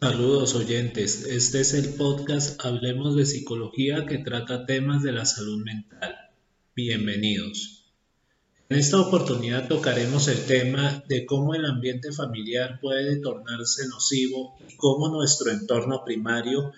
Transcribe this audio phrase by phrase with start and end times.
[0.00, 5.64] Saludos oyentes, este es el podcast Hablemos de Psicología que trata temas de la salud
[5.64, 6.14] mental.
[6.76, 7.84] Bienvenidos.
[8.68, 14.76] En esta oportunidad tocaremos el tema de cómo el ambiente familiar puede tornarse nocivo y
[14.76, 16.72] cómo nuestro entorno primario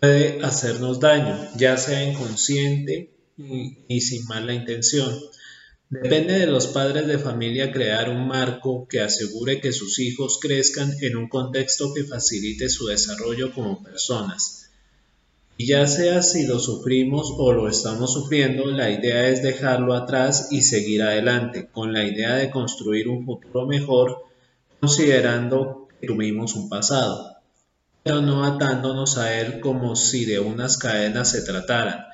[0.00, 5.16] puede hacernos daño, ya sea inconsciente y, sin mala intención.
[5.90, 10.92] Depende de los padres de familia crear un marco que asegure que sus hijos crezcan
[11.00, 14.70] en un contexto que facilite su desarrollo como personas.
[15.56, 20.48] Y ya sea si lo sufrimos o lo estamos sufriendo, la idea es dejarlo atrás
[20.50, 24.24] y seguir adelante, con la idea de construir un futuro mejor,
[24.80, 27.38] considerando que tuvimos un pasado,
[28.02, 32.04] pero no atándonos a él como si de unas cadenas se trataran,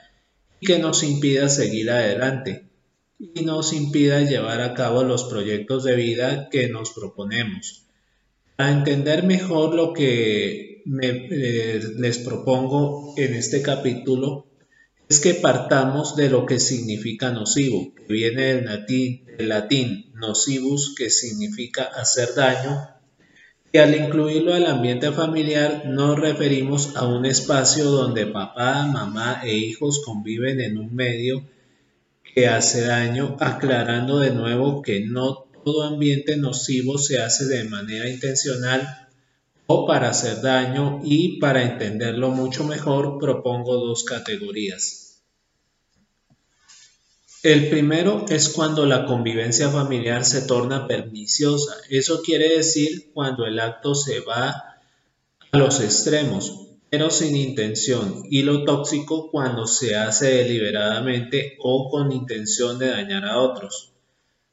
[0.60, 2.68] y que nos impida seguir adelante
[3.18, 7.84] y nos impida llevar a cabo los proyectos de vida que nos proponemos.
[8.56, 14.46] Para entender mejor lo que eh, les propongo en este capítulo,
[15.08, 20.94] es que partamos de lo que significa nocivo, que viene del latín, del latín nocivus,
[20.96, 22.88] que significa hacer daño,
[23.72, 29.56] y al incluirlo al ambiente familiar nos referimos a un espacio donde papá, mamá e
[29.56, 31.44] hijos conviven en un medio
[32.34, 38.08] que hace daño, aclarando de nuevo que no todo ambiente nocivo se hace de manera
[38.08, 39.08] intencional
[39.66, 45.22] o para hacer daño y para entenderlo mucho mejor propongo dos categorías.
[47.42, 51.76] El primero es cuando la convivencia familiar se torna perniciosa.
[51.90, 54.78] Eso quiere decir cuando el acto se va
[55.50, 56.63] a los extremos,
[56.94, 63.24] pero sin intención, y lo tóxico cuando se hace deliberadamente o con intención de dañar
[63.24, 63.94] a otros.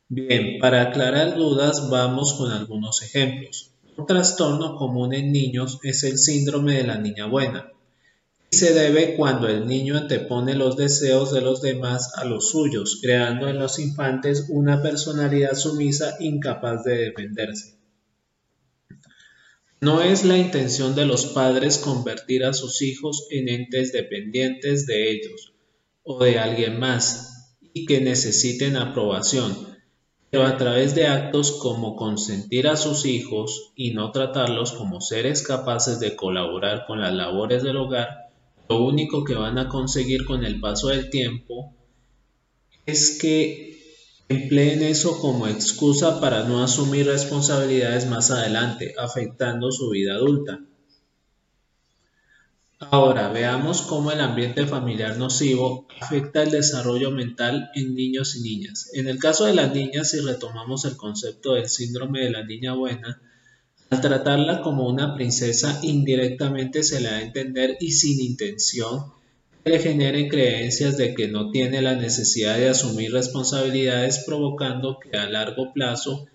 [0.10, 3.74] Bien, para aclarar dudas vamos con algunos ejemplos.
[3.96, 7.70] Un trastorno común en niños es el síndrome de la niña buena
[8.50, 12.98] y se debe cuando el niño antepone los deseos de los demás a los suyos,
[13.04, 17.81] creando en los infantes una personalidad sumisa incapaz de defenderse.
[19.84, 25.10] No es la intención de los padres convertir a sus hijos en entes dependientes de
[25.10, 25.54] ellos
[26.04, 29.58] o de alguien más y que necesiten aprobación,
[30.30, 35.42] pero a través de actos como consentir a sus hijos y no tratarlos como seres
[35.42, 38.30] capaces de colaborar con las labores del hogar,
[38.70, 41.74] lo único que van a conseguir con el paso del tiempo
[42.86, 43.71] es que
[44.32, 50.60] empleen eso como excusa para no asumir responsabilidades más adelante, afectando su vida adulta.
[52.80, 58.90] Ahora veamos cómo el ambiente familiar nocivo afecta el desarrollo mental en niños y niñas.
[58.94, 62.74] En el caso de las niñas, si retomamos el concepto del síndrome de la niña
[62.74, 63.22] buena,
[63.92, 69.21] al tratarla como una princesa indirectamente se le da a entender y sin intención
[69.64, 75.30] le generen creencias de que no tiene la necesidad de asumir responsabilidades provocando que a
[75.30, 76.28] largo plazo,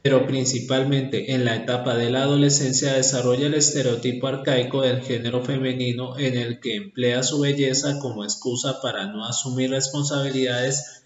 [0.00, 6.18] pero principalmente en la etapa de la adolescencia desarrolla el estereotipo arcaico del género femenino
[6.18, 11.04] en el que emplea su belleza como excusa para no asumir responsabilidades,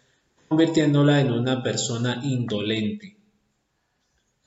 [0.49, 3.17] convirtiéndola en una persona indolente.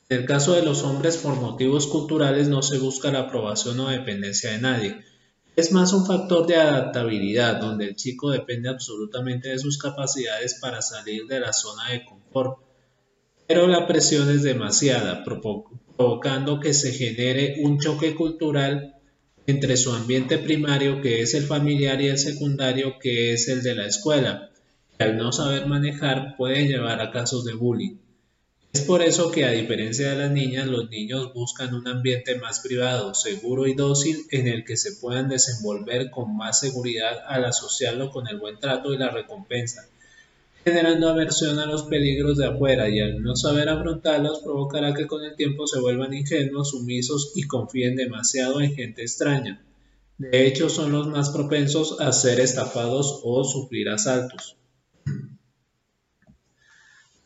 [0.07, 3.89] En el caso de los hombres por motivos culturales no se busca la aprobación o
[3.89, 4.95] dependencia de nadie,
[5.59, 10.81] es más un factor de adaptabilidad, donde el chico depende absolutamente de sus capacidades para
[10.81, 12.59] salir de la zona de confort.
[13.47, 18.95] Pero la presión es demasiada, provocando que se genere un choque cultural
[19.47, 23.75] entre su ambiente primario, que es el familiar, y el secundario, que es el de
[23.75, 24.51] la escuela,
[24.99, 27.97] al no saber manejar puede llevar a casos de bullying.
[28.71, 32.59] Es por eso que a diferencia de las niñas, los niños buscan un ambiente más
[32.59, 38.11] privado, seguro y dócil en el que se puedan desenvolver con más seguridad al asociarlo
[38.11, 39.87] con el buen trato y la recompensa,
[40.63, 45.23] generando aversión a los peligros de afuera y al no saber afrontarlos provocará que con
[45.23, 49.65] el tiempo se vuelvan ingenuos, sumisos y confíen demasiado en gente extraña.
[50.19, 54.57] De hecho, son los más propensos a ser estafados o sufrir asaltos.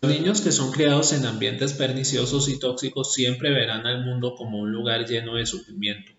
[0.04, 4.72] Niños que son criados en ambientes perniciosos y tóxicos siempre verán al mundo como un
[4.72, 6.12] lugar lleno de sufrimiento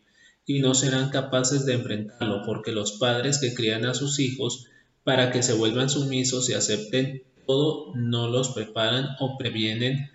[0.46, 4.68] y no serán capaces de enfrentarlo porque los padres que crían a sus hijos
[5.04, 10.10] para que se vuelvan sumisos y acepten todo no los preparan o previenen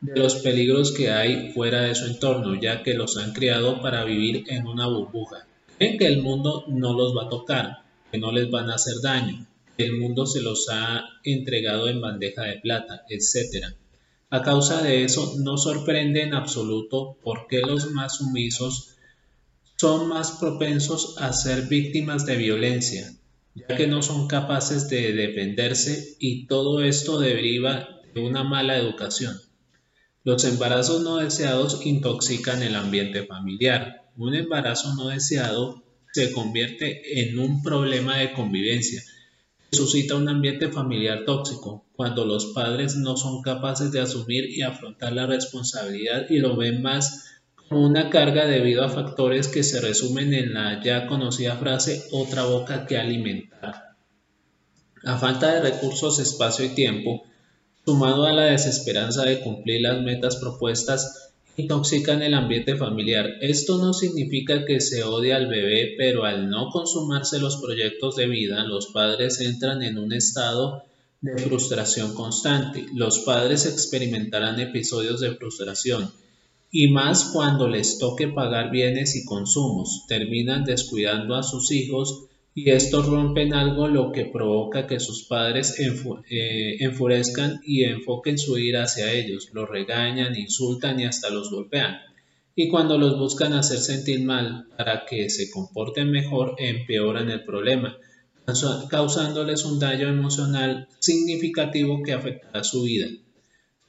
[0.00, 4.04] de los peligros que hay fuera de su entorno, ya que los han criado para
[4.04, 5.46] vivir en una burbuja.
[5.76, 8.94] Creen que el mundo no los va a tocar, que no les van a hacer
[9.02, 9.46] daño,
[9.82, 13.66] el mundo se los ha entregado en bandeja de plata, etc.
[14.30, 18.96] A causa de eso, no sorprende en absoluto por qué los más sumisos
[19.76, 23.12] son más propensos a ser víctimas de violencia,
[23.54, 29.36] ya que no son capaces de defenderse y todo esto deriva de una mala educación.
[30.22, 34.10] Los embarazos no deseados intoxican el ambiente familiar.
[34.16, 35.82] Un embarazo no deseado
[36.12, 39.02] se convierte en un problema de convivencia
[39.72, 45.12] suscita un ambiente familiar tóxico, cuando los padres no son capaces de asumir y afrontar
[45.12, 47.26] la responsabilidad y lo ven más
[47.68, 52.44] como una carga debido a factores que se resumen en la ya conocida frase otra
[52.44, 53.96] boca que alimentar.
[55.04, 57.22] A falta de recursos, espacio y tiempo,
[57.84, 61.29] sumado a la desesperanza de cumplir las metas propuestas,
[61.60, 63.26] intoxican el ambiente familiar.
[63.40, 68.26] Esto no significa que se odie al bebé, pero al no consumarse los proyectos de
[68.26, 70.84] vida, los padres entran en un estado
[71.20, 72.86] de frustración constante.
[72.94, 76.10] Los padres experimentarán episodios de frustración
[76.72, 80.04] y más cuando les toque pagar bienes y consumos.
[80.08, 85.78] Terminan descuidando a sus hijos y estos rompen algo lo que provoca que sus padres
[85.78, 91.98] eh, enfurezcan y enfoquen su ira hacia ellos, los regañan, insultan y hasta los golpean.
[92.56, 97.96] Y cuando los buscan hacer sentir mal para que se comporten mejor, empeoran el problema,
[98.88, 103.06] causándoles un daño emocional significativo que afectará su vida,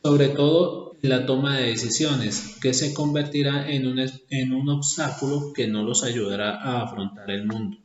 [0.03, 3.99] sobre todo en la toma de decisiones, que se convertirá en un,
[4.29, 7.77] en un obstáculo que no los ayudará a afrontar el mundo.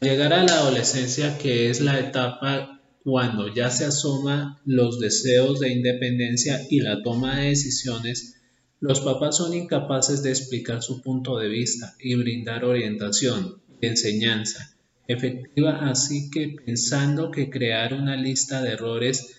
[0.00, 5.72] Llegar a la adolescencia, que es la etapa cuando ya se asoman los deseos de
[5.72, 8.36] independencia y la toma de decisiones,
[8.80, 14.74] los papás son incapaces de explicar su punto de vista y brindar orientación, enseñanza
[15.06, 19.36] efectiva, así que pensando que crear una lista de errores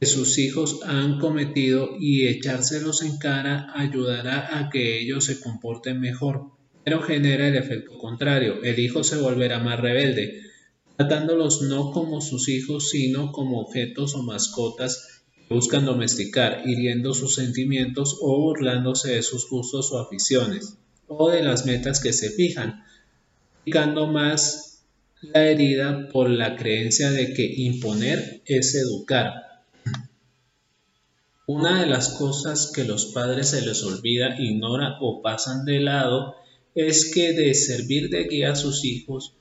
[0.00, 6.00] que sus hijos han cometido y echárselos en cara ayudará a que ellos se comporten
[6.00, 6.57] mejor
[6.88, 8.62] pero genera el efecto contrario.
[8.62, 10.40] El hijo se volverá más rebelde,
[10.96, 17.34] tratándolos no como sus hijos, sino como objetos o mascotas que buscan domesticar, hiriendo sus
[17.34, 22.82] sentimientos o burlándose de sus gustos o aficiones, o de las metas que se fijan,
[23.64, 24.86] picando más
[25.20, 29.34] la herida por la creencia de que imponer es educar.
[31.46, 36.38] Una de las cosas que los padres se les olvida, ignora o pasan de lado
[36.78, 39.34] es que de servir de guía a sus hijos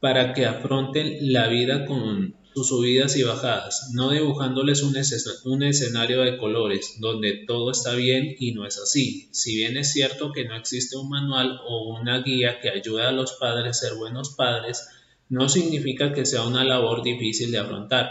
[0.00, 4.94] para que afronten la vida con sus subidas y bajadas, no dibujándoles un,
[5.44, 9.30] un, escenario de colores donde todo está bien y no es así.
[9.32, 13.12] Si bien es cierto que no existe un manual o una guía que ayude a
[13.12, 14.86] los padres a ser buenos padres,
[15.30, 18.10] no significa que sea una labor difícil de afrontar.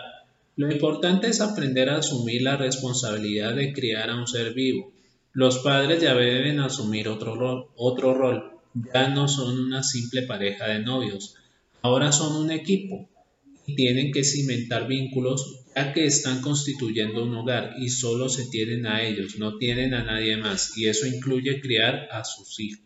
[0.56, 4.92] Lo importante es aprender a asumir la responsabilidad de criar a un ser vivo,
[5.36, 8.52] los padres ya deben asumir otro rol, otro rol.
[8.94, 11.36] Ya no son una simple pareja de novios,
[11.82, 13.10] ahora son un equipo
[13.68, 18.88] y tienen que cimentar vínculos ya que están constituyendo un hogar y solo se tienen
[18.88, 22.86] a ellos, no tienen a nadie más y eso incluye criar a sus hijos.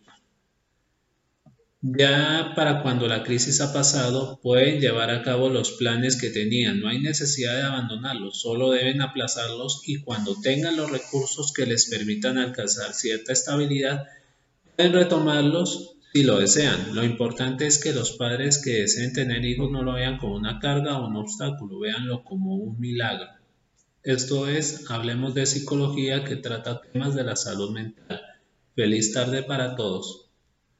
[1.81, 6.81] Ya para cuando la crisis ha pasado, pueden llevar a cabo los planes que tenían.
[6.81, 11.89] No hay necesidad de abandonarlos, solo deben aplazarlos y cuando tengan los recursos que les
[11.89, 14.07] permitan alcanzar cierta estabilidad,
[14.75, 16.95] pueden retomarlos si lo desean.
[16.95, 20.59] Lo importante es que los padres que deseen tener hijos no lo vean como una
[20.59, 23.29] carga o un obstáculo, véanlo como un milagro.
[24.03, 28.21] Esto es, hablemos de psicología que trata temas de la salud mental.
[28.75, 30.28] Feliz tarde para todos.